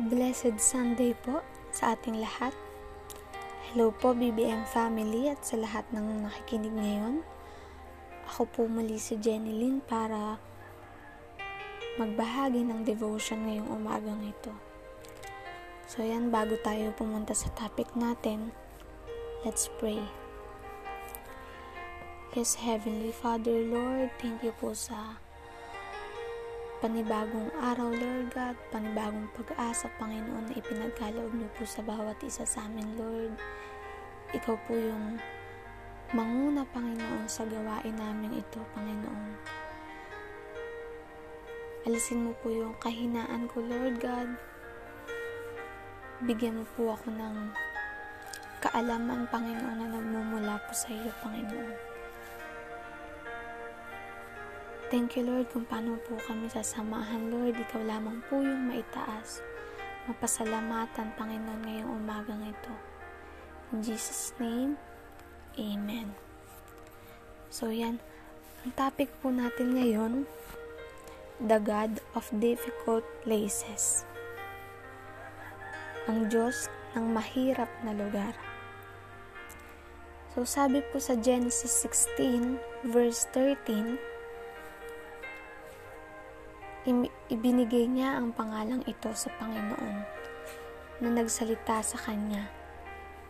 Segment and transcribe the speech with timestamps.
[0.00, 1.44] Blessed Sunday po
[1.76, 2.56] sa ating lahat.
[3.68, 7.20] Hello po BBM family at sa lahat ng nakikinig ngayon.
[8.24, 10.40] Ako po muli si Jenny Lynn para
[12.00, 14.56] magbahagi ng devotion ngayong umagang ito.
[15.84, 18.56] So yan, bago tayo pumunta sa topic natin,
[19.44, 20.00] let's pray.
[22.32, 25.20] Yes, Heavenly Father, Lord, thank you po sa
[26.80, 32.64] panibagong araw, Lord God, panibagong pag-asa, Panginoon, na ipinagkaloob niyo po sa bawat isa sa
[32.64, 33.36] amin, Lord.
[34.32, 35.20] Ikaw po yung
[36.16, 39.28] manguna, Panginoon, sa gawain namin ito, Panginoon.
[41.84, 44.40] Alisin mo po yung kahinaan ko, Lord God.
[46.24, 47.36] Bigyan mo po ako ng
[48.64, 51.89] kaalaman, Panginoon, na nagmumula po sa iyo, Panginoon.
[54.90, 57.54] Thank you, Lord, kung paano po kami sasamahan, Lord.
[57.54, 59.38] Ikaw lamang po yung maitaas.
[60.10, 62.74] Mapasalamatan, Panginoon, ngayong umagang ito.
[63.70, 64.74] In Jesus' name,
[65.54, 66.10] Amen.
[67.54, 68.02] So, yan.
[68.66, 70.26] Ang topic po natin ngayon,
[71.38, 74.02] The God of Difficult Places.
[76.10, 76.66] Ang Diyos
[76.98, 78.34] ng mahirap na lugar.
[80.34, 82.58] So, sabi po sa Genesis 16,
[82.90, 84.18] verse 13,
[87.28, 89.96] ibinigay niya ang pangalang ito sa Panginoon
[91.00, 92.48] na nagsalita sa kanya.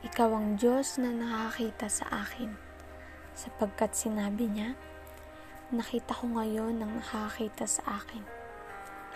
[0.07, 2.55] Ikaw ang Diyos na nakakita sa akin.
[3.34, 4.79] Sapagkat sinabi niya,
[5.75, 8.23] nakita ko ngayon ang nakakita sa akin.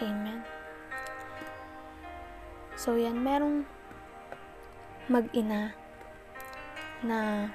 [0.03, 0.43] Amen.
[2.75, 3.63] So yan, merong
[5.07, 5.79] mag-ina
[7.07, 7.51] na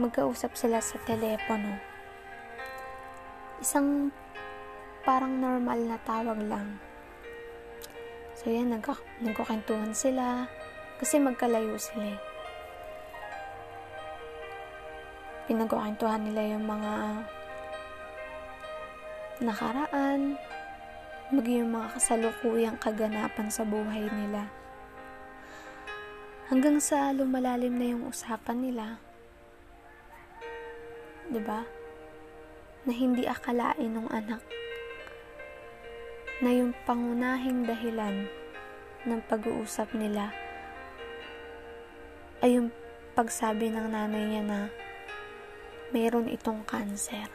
[0.00, 1.89] magkausap sila sa telepono
[3.60, 4.08] isang
[5.04, 6.80] parang normal na tawag lang.
[8.40, 10.48] So yan, nagka, nagkukentuhan sila
[10.96, 12.20] kasi magkalayo sila eh.
[15.44, 16.92] Pinagkukentuhan nila yung mga
[19.44, 20.40] nakaraan,
[21.32, 24.48] maging yung mga kasalukuyang kaganapan sa buhay nila.
[26.48, 28.98] Hanggang sa lumalalim na yung usapan nila.
[31.30, 31.79] 'Di ba?
[32.88, 34.40] Na hindi akalain ng anak
[36.40, 38.24] na yung pangunahing dahilan
[39.04, 40.32] ng pag-uusap nila
[42.40, 42.72] ay yung
[43.12, 44.60] pagsabi ng nanay niya na
[45.92, 47.28] mayroon itong cancer.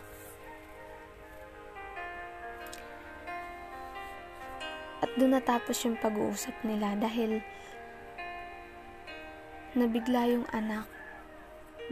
[5.05, 7.45] At doon natapos yung pag-uusap nila dahil
[9.77, 10.89] nabigla yung anak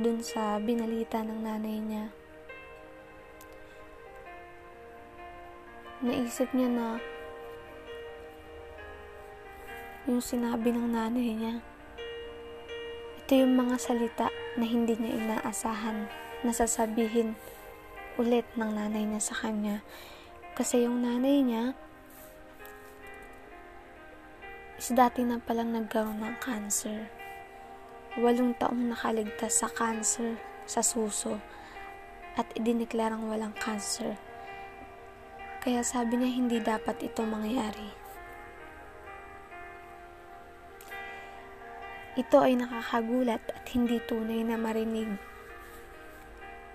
[0.01, 2.22] doon sa binalita ng nanay niya
[6.03, 6.87] naisip niya na
[10.03, 11.55] yung sinabi ng nanay niya.
[13.23, 14.27] Ito yung mga salita
[14.59, 16.11] na hindi niya inaasahan
[16.43, 17.39] na sasabihin
[18.19, 19.79] ulit ng nanay niya sa kanya.
[20.59, 21.71] Kasi yung nanay niya
[24.75, 27.07] is dati na palang nagkaroon ng cancer.
[28.19, 30.35] Walong taong nakaligtas sa cancer
[30.67, 31.39] sa suso
[32.35, 34.19] at idineklarang walang cancer
[35.63, 37.87] kaya sabi niya hindi dapat ito mangyari.
[42.19, 45.07] Ito ay nakakagulat at hindi tunay na marinig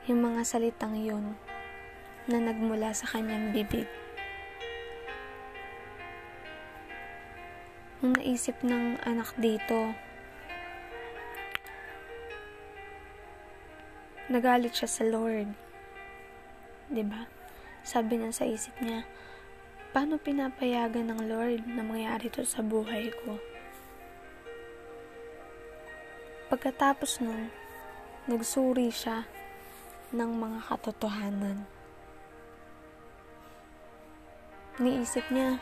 [0.08, 1.36] yung mga salitang yon
[2.32, 3.84] na nagmula sa kanyang bibig.
[8.00, 9.92] Nung naisip ng anak dito,
[14.32, 15.52] nagalit siya sa Lord.
[16.88, 17.37] 'Di ba?
[17.88, 19.08] Sabi niya sa isip niya,
[19.96, 23.40] paano pinapayagan ng Lord na mangyari ito sa buhay ko?
[26.52, 27.48] Pagkatapos nun,
[28.28, 29.24] nagsuri siya
[30.12, 31.64] ng mga katotohanan.
[34.84, 35.56] Niisip niya,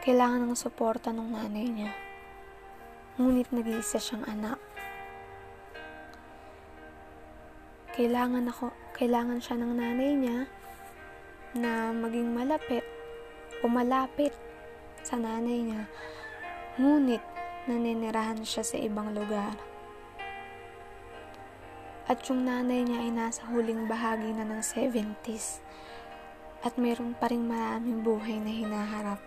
[0.00, 1.92] kailangan ng suporta ng nanay niya.
[3.20, 4.56] Ngunit nag-iisa siyang anak.
[7.98, 10.38] kailangan ako, kailangan siya ng nanay niya
[11.54, 12.82] na maging malapit
[13.62, 14.34] o malapit
[15.06, 15.86] sa nanay niya.
[16.82, 17.22] Ngunit,
[17.70, 19.54] naninirahan siya sa ibang lugar.
[22.10, 25.62] At yung nanay niya ay nasa huling bahagi na ng 70s
[26.66, 29.20] at mayroon pa rin maraming buhay na hinaharap.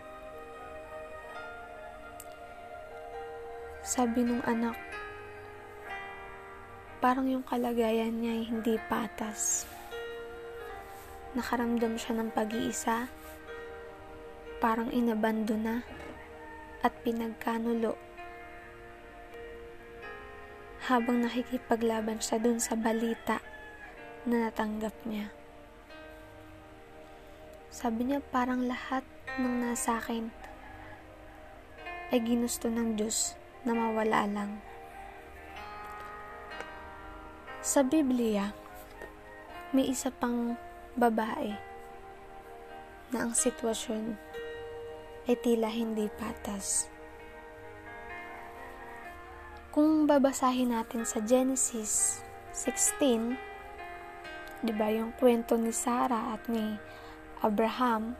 [3.87, 4.75] Sabi nung anak,
[7.01, 9.65] parang yung kalagayan niya ay hindi patas.
[11.31, 13.07] nakaramdam siya ng pag-iisa,
[14.59, 15.79] parang inabando na
[16.83, 17.95] at pinagkanulo
[20.85, 23.39] habang nakikipaglaban siya dun sa balita
[24.27, 25.31] na natanggap niya.
[27.71, 29.07] Sabi niya parang lahat
[29.39, 30.27] ng nasa akin
[32.11, 34.70] ay ginusto ng Diyos na mawala lang.
[37.61, 38.57] Sa Biblia,
[39.69, 40.57] may isa pang
[40.97, 41.53] babae
[43.13, 44.17] na ang sitwasyon
[45.29, 46.89] ay tila hindi patas.
[49.69, 53.37] Kung babasahin natin sa Genesis 16,
[54.65, 56.81] 'di ba yung kwento ni Sarah at ni
[57.45, 58.17] Abraham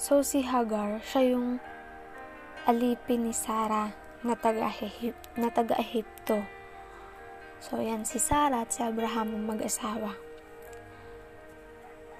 [0.00, 1.60] So si Hagar, siya yung
[2.68, 6.44] alipin ni Sarah na taga-Ehipto.
[7.60, 10.16] So, yan, si Sarah at si Abraham ang mag-asawa.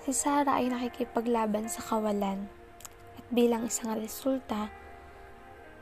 [0.01, 2.49] Si Sarah ay nakikipaglaban sa kawalan
[3.21, 4.73] at bilang isang resulta,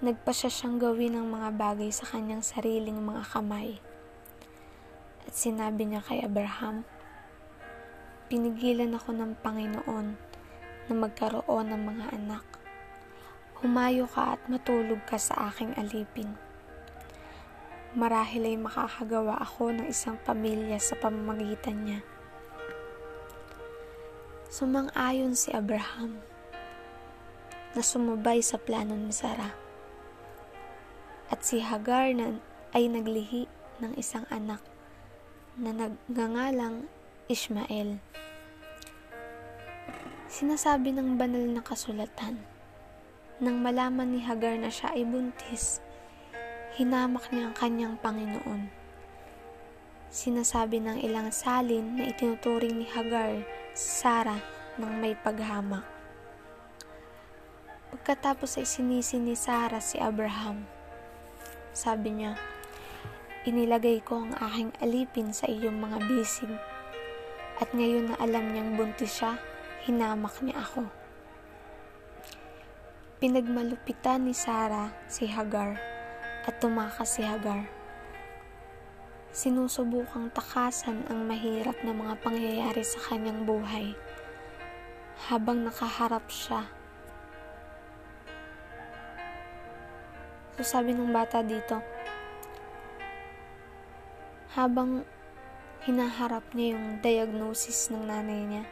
[0.02, 3.78] nagpa siya siyang gawin ng mga bagay sa kanyang sariling mga kamay.
[5.26, 6.82] At sinabi niya kay Abraham,
[8.28, 10.06] Pinigilan ako ng Panginoon
[10.84, 12.44] na magkaroon ng mga anak
[13.58, 16.38] Humayo ka at matulog ka sa aking alipin.
[17.90, 22.00] Marahil ay makakagawa ako ng isang pamilya sa pamamagitan niya.
[24.46, 26.22] Sumang-ayon si Abraham
[27.74, 29.50] na sumabay sa plano ni Sarah.
[31.26, 32.38] At si Hagar na
[32.78, 33.50] ay naglihi
[33.82, 34.62] ng isang anak
[35.58, 36.86] na nagngangalang
[37.26, 37.98] Ishmael.
[40.30, 42.57] Sinasabi ng banal na kasulatan
[43.38, 45.78] nang malaman ni Hagar na siya ay buntis,
[46.74, 48.66] hinamak niya ang kanyang Panginoon.
[50.10, 53.38] Sinasabi ng ilang salin na itinuturing ni Hagar
[53.78, 54.42] si Sarah
[54.74, 55.86] ng may paghamak.
[57.94, 60.66] Pagkatapos ay sinisi ni Sarah si Abraham.
[61.70, 62.34] Sabi niya,
[63.46, 66.50] Inilagay ko ang aking alipin sa iyong mga bisig.
[67.62, 69.38] At ngayon na alam niyang buntis siya,
[69.86, 70.97] hinamak niya ako.
[73.18, 75.74] Pinagmalupitan ni Sarah si Hagar
[76.46, 77.66] at tumakas si Hagar.
[79.34, 83.90] Sinusubukang takasan ang mahirap na mga pangyayari sa kanyang buhay
[85.26, 86.70] habang nakaharap siya.
[90.54, 91.82] So sabi ng bata dito,
[94.54, 95.02] habang
[95.82, 98.64] hinaharap niya yung diagnosis ng nanay niya,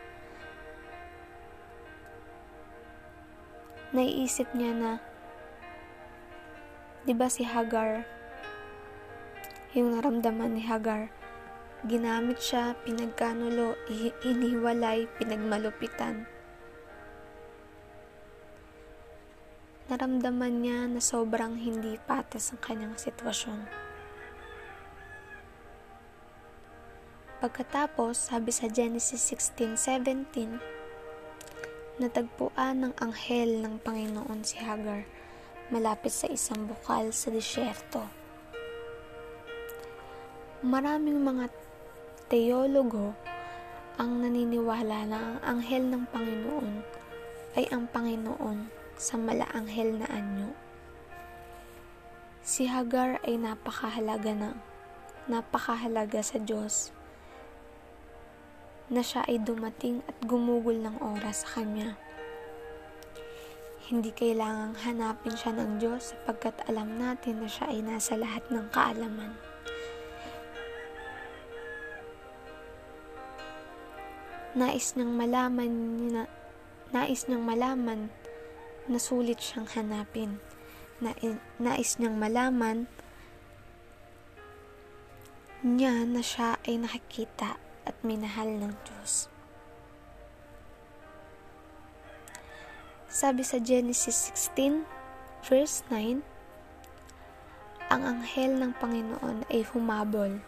[3.96, 4.92] naiisip niya na,
[7.08, 8.04] di ba si Hagar,
[9.72, 11.08] yung naramdaman ni Hagar,
[11.88, 13.72] ginamit siya, pinagkanulo,
[14.20, 16.28] iniwalay, pinagmalupitan.
[19.86, 23.86] Naramdaman niya na sobrang hindi patas ang kanyang sitwasyon.
[27.38, 30.75] Pagkatapos, sabi sa Genesis 16:17,
[31.96, 35.08] Natagpuan ng anghel ng Panginoon si Hagar
[35.72, 38.04] malapit sa isang bukal sa disyerto.
[40.60, 41.48] Maraming mga
[42.28, 43.16] teologo
[43.96, 46.84] ang naniniwala na ang anghel ng Panginoon
[47.56, 48.68] ay ang Panginoon
[49.00, 50.52] sa malaanghel na anyo.
[52.44, 54.50] Si Hagar ay napakahalaga na
[55.32, 56.92] napakahalaga sa Diyos
[58.86, 61.98] na siya ay dumating at gumugol ng oras sa kanya.
[63.86, 68.66] Hindi kailangang hanapin siya ng Diyos sapagkat alam natin na siya ay nasa lahat ng
[68.70, 69.34] kaalaman.
[74.56, 75.72] Nais niyang malaman
[76.10, 76.22] na
[76.90, 78.08] nais niyang malaman
[78.88, 80.40] na sulit siyang hanapin.
[80.98, 81.12] Na,
[81.60, 82.88] nais niyang malaman
[85.66, 89.30] niya na siya ay nakikita at minahal ng Diyos.
[93.06, 94.84] Sabi sa Genesis 16,
[95.46, 96.20] verse 9,
[97.86, 100.42] ang anghel ng Panginoon ay humabol,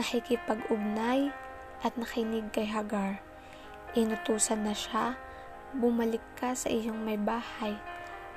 [0.00, 1.30] nakikipag-ugnay
[1.84, 3.20] at nakinig kay Hagar.
[3.92, 5.20] Inutusan na siya,
[5.76, 7.76] bumalik ka sa iyong may bahay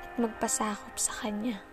[0.03, 1.63] at magpasakop sa kanya.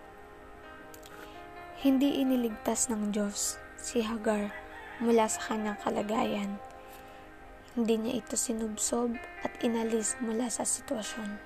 [1.82, 4.65] Hindi iniligtas ng Diyos si Hagar
[5.00, 6.56] mula sa kanyang kalagayan.
[7.76, 11.36] Hindi niya ito sinubsob at inalis mula sa sitwasyon.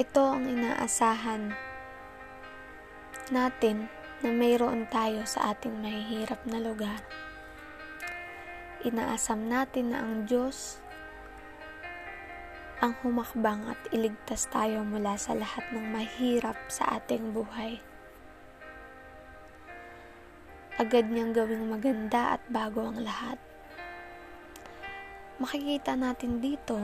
[0.00, 1.52] Ito ang inaasahan
[3.30, 3.86] natin
[4.24, 7.04] na mayroon tayo sa ating mahihirap na lugar.
[8.80, 10.80] Inaasam natin na ang Diyos
[12.80, 17.76] ang humakbang at iligtas tayo mula sa lahat ng mahirap sa ating buhay.
[20.80, 23.36] Agad niyang gawing maganda at bago ang lahat.
[25.36, 26.80] Makikita natin dito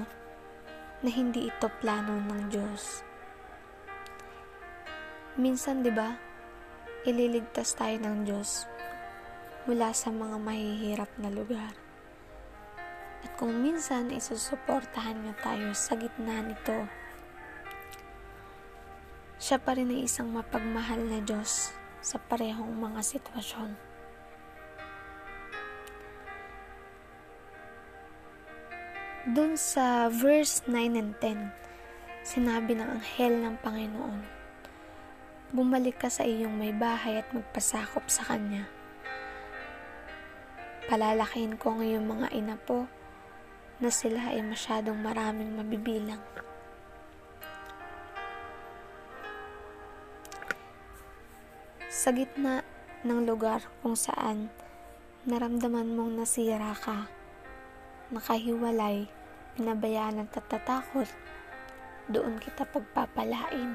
[1.00, 3.00] na hindi ito plano ng Diyos.
[5.40, 6.12] Minsan, 'di ba?
[7.08, 8.68] Ililigtas tayo ng Diyos
[9.64, 11.72] mula sa mga mahihirap na lugar.
[13.24, 16.84] At kung minsan isusuportahan niya tayo sa gitna nito,
[19.40, 21.72] siya pa rin ay isang mapagmahal na Diyos
[22.04, 23.85] sa parehong mga sitwasyon.
[29.36, 31.52] Doon sa verse 9 and 10,
[32.24, 34.24] sinabi ng anghel ng Panginoon,
[35.52, 38.64] Bumalik ka sa iyong may bahay at magpasakop sa kanya.
[40.88, 42.88] Palalakihin ko ang iyong mga inapo
[43.76, 46.24] na sila ay masyadong maraming mabibilang.
[51.92, 52.64] Sa gitna
[53.04, 54.48] ng lugar kung saan
[55.28, 57.04] naramdaman mong nasira ka,
[58.08, 59.12] nakahiwalay,
[59.56, 61.08] pinabayaan at natatakot,
[62.12, 63.74] doon kita pagpapalain.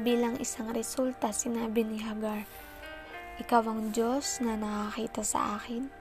[0.00, 2.48] Bilang isang resulta, sinabi ni Hagar,
[3.38, 5.92] Ikaw ang Diyos na nakakita sa akin,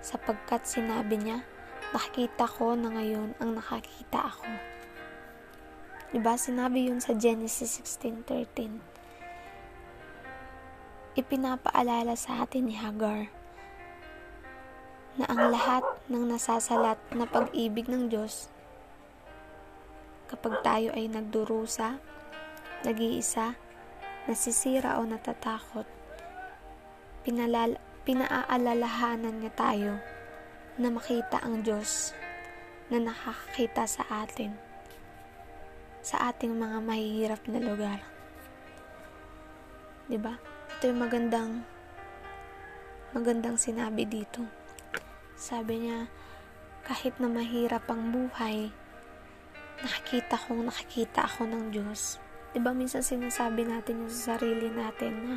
[0.00, 1.44] sapagkat sinabi niya,
[1.90, 4.48] nakikita ko na ngayon ang nakakita ako.
[6.14, 8.98] Diba sinabi yun sa Genesis 16.13
[11.18, 13.26] ipinapaalala sa atin ni Hagar
[15.18, 18.48] na ang lahat ng nasasalat na pag-ibig ng Diyos
[20.28, 21.96] kapag tayo ay nagdurusa,
[22.84, 23.56] nag-iisa,
[24.28, 25.88] nasisira o natatakot,
[27.24, 29.92] pinalal, pinaaalalahanan niya tayo
[30.76, 32.12] na makita ang Diyos
[32.88, 34.52] na nakakakita sa atin
[36.00, 38.00] sa ating mga mahihirap na lugar.
[40.08, 40.40] 'Di ba?
[40.78, 41.52] Ito yung magandang
[43.12, 44.57] magandang sinabi dito.
[45.38, 46.10] Sabi niya,
[46.82, 48.74] kahit na mahirap ang buhay,
[49.86, 52.18] nakikita ko, nakikita ako ng Diyos.
[52.50, 55.36] Diba minsan sinasabi natin yung sa sarili natin na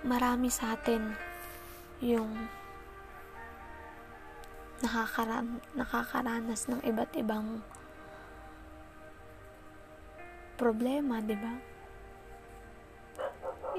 [0.00, 1.12] marami sa atin
[2.00, 2.48] yung
[4.80, 7.60] nakakaran nakakaranas ng iba't ibang
[10.56, 11.52] problema, di ba?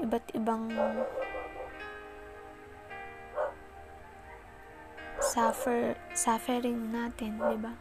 [0.02, 0.66] iba't ibang
[5.32, 7.72] suffer suffering natin, 'di ba?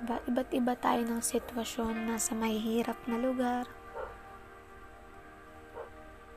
[0.00, 0.16] Diba?
[0.24, 3.68] Iba't iba tayo ng sitwasyon na sa mahihirap na lugar.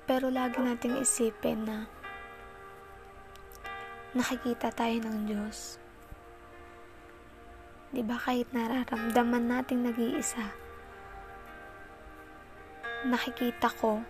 [0.04, 1.88] Pero lagi nating isipin na
[4.12, 5.80] nakikita tayo ng Diyos.
[7.96, 10.52] Diba kahit nararamdaman nating nag-iisa,
[13.08, 14.04] nakikita ko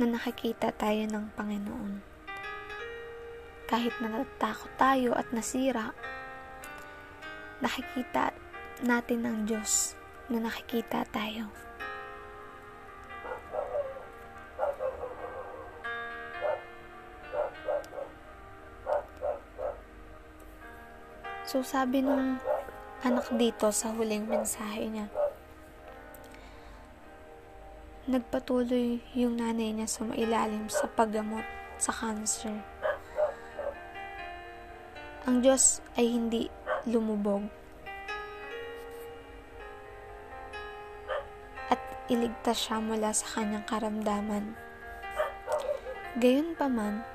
[0.00, 2.00] na nakikita tayo ng Panginoon.
[3.68, 5.92] Kahit na natatakot tayo at nasira,
[7.60, 8.32] nakikita
[8.80, 9.92] natin ng Diyos
[10.32, 11.52] na nakikita tayo.
[21.44, 22.40] So sabi nung
[23.04, 25.12] anak dito sa huling mensahe niya,
[28.10, 31.46] Nagpatuloy yung nanay niya sa mailalim sa paggamot
[31.78, 32.58] sa cancer.
[35.30, 36.50] Ang Diyos ay hindi
[36.90, 37.46] lumubog
[41.70, 41.78] at
[42.10, 44.58] iligtas siya mula sa kanyang karamdaman.
[46.18, 47.06] Gayunpaman,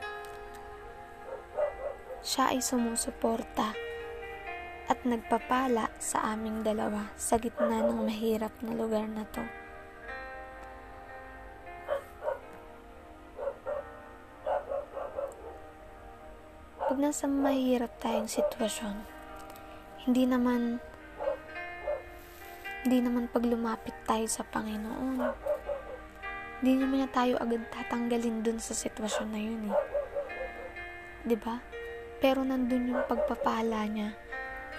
[2.23, 3.75] siya ay sumusuporta
[4.87, 9.64] at nagpapala sa aming dalawa sa gitna ng mahirap na lugar na to.
[16.95, 18.95] Pag nasa mahirap tayong sitwasyon,
[20.07, 20.79] hindi naman
[22.87, 25.19] hindi naman pag lumapit tayo sa Panginoon,
[26.63, 29.75] hindi naman niya tayo agad tatanggalin dun sa sitwasyon na yun eh.
[29.75, 29.83] ba?
[31.27, 31.55] Diba?
[32.23, 34.15] Pero nandun yung pagpapala niya,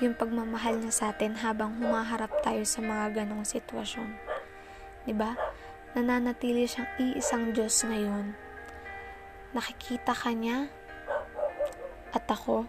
[0.01, 4.09] yung pagmamahal niya sa atin habang humaharap tayo sa mga ganong sitwasyon.
[4.09, 5.05] ba?
[5.05, 5.31] Diba?
[5.93, 8.33] Nananatili siyang iisang Diyos ngayon.
[9.53, 10.73] Nakikita ka niya,
[12.17, 12.65] at ako,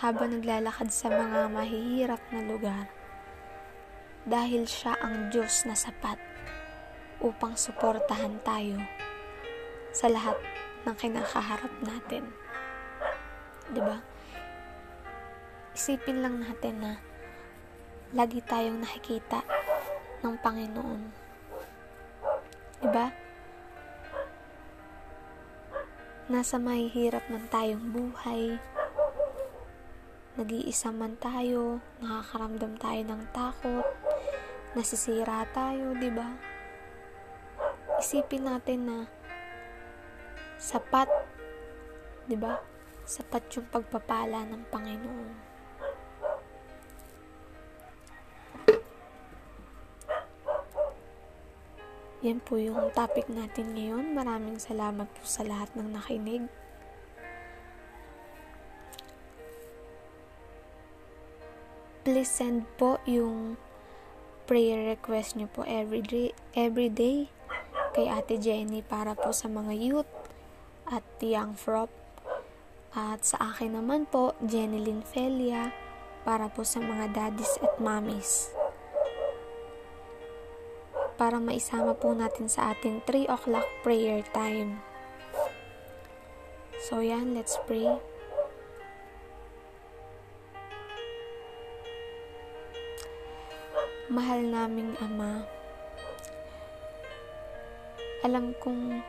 [0.00, 2.88] habang naglalakad sa mga mahihirap na lugar,
[4.24, 6.16] dahil siya ang Diyos na sapat
[7.20, 8.80] upang suportahan tayo
[9.92, 10.40] sa lahat
[10.88, 12.32] ng kinakaharap natin.
[13.68, 14.00] 'Di ba?
[15.76, 16.92] Isipin lang natin na
[18.16, 19.44] lagi tayong nakikita
[20.24, 21.02] ng Panginoon.
[22.80, 23.27] 'Di ba?
[26.28, 28.60] Nasa mahihirap man tayong buhay,
[30.36, 33.88] nag-iisa man tayo, nakakaramdam tayo ng takot,
[34.76, 36.28] nasisira tayo, 'di ba?
[37.96, 38.98] Isipin natin na
[40.60, 41.08] sapat,
[42.28, 42.60] 'di ba?
[43.08, 45.47] Sapat yung pagpapala ng Panginoon.
[52.18, 54.10] Yan po yung topic natin ngayon.
[54.10, 56.50] Maraming salamat po sa lahat ng nakinig.
[62.02, 63.54] Please send po yung
[64.50, 67.30] prayer request nyo po every day, every day
[67.94, 70.10] kay Ate Jenny para po sa mga youth
[70.90, 71.92] at young frop.
[72.98, 75.70] At sa akin naman po, Jenny Felia
[76.26, 78.57] para po sa mga daddies at mommies
[81.18, 84.78] para maisama po natin sa ating 3 o'clock prayer time.
[86.78, 87.90] So yan, let's pray.
[94.08, 95.44] Mahal naming Ama,
[98.24, 99.04] alam kong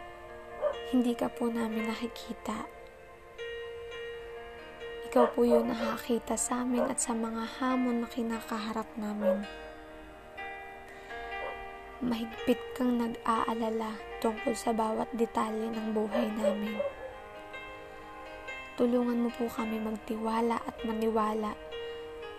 [0.91, 2.67] hindi ka po namin nakikita.
[5.07, 9.68] Ikaw po yung nakakita sa amin at sa mga hamon na kinakaharap namin
[11.99, 16.79] mahigpit kang nag-aalala tungkol sa bawat detalye ng buhay namin.
[18.79, 21.59] Tulungan mo po kami magtiwala at maniwala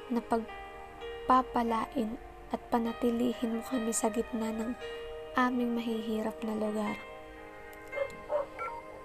[0.08, 2.16] na pagpapalain
[2.48, 4.72] at panatilihin mo kami sa gitna ng
[5.36, 6.96] aming mahihirap na lugar.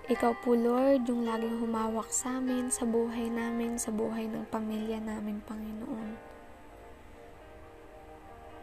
[0.08, 5.02] Ikaw po, Lord, yung laging humawak sa amin, sa buhay namin, sa buhay ng pamilya
[5.02, 6.35] namin, Panginoon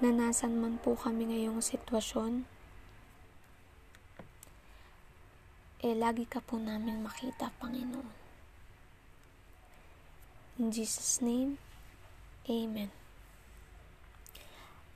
[0.03, 2.43] na nasan man po kami ngayong sitwasyon,
[5.79, 8.11] eh lagi ka po namin makita, Panginoon.
[10.59, 11.55] In Jesus' name,
[12.51, 12.91] Amen.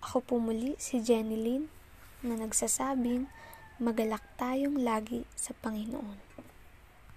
[0.03, 1.71] Ako po muli si Jenny Lynn
[2.27, 3.31] na nagsasabing
[3.79, 6.26] magalak tayong lagi sa Panginoon.